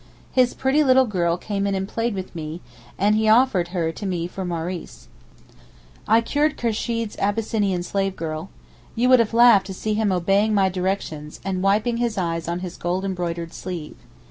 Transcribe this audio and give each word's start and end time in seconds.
His 0.31 0.55
pretty 0.55 0.83
little 0.83 1.05
girl 1.05 1.37
came 1.37 1.67
in 1.67 1.75
and 1.75 1.87
played 1.87 2.15
with 2.15 2.33
me, 2.35 2.61
and 2.97 3.13
he 3.13 3.27
offered 3.29 3.67
her 3.67 3.91
to 3.91 4.05
me 4.07 4.25
for 4.25 4.43
Maurice. 4.43 5.07
I 6.07 6.21
cured 6.21 6.57
Kursheed's 6.57 7.15
Abyssinian 7.19 7.83
slave 7.83 8.15
girl. 8.15 8.49
You 8.95 9.09
would 9.09 9.19
have 9.19 9.31
laughed 9.35 9.67
to 9.67 9.75
see 9.75 9.93
him 9.93 10.11
obeying 10.11 10.55
my 10.55 10.69
directions, 10.69 11.39
and 11.45 11.61
wiping 11.61 11.97
his 11.97 12.17
eyes 12.17 12.47
on 12.47 12.61
his 12.61 12.77
gold 12.77 13.05
embroidered 13.05 13.53
sleeve. 13.53 13.95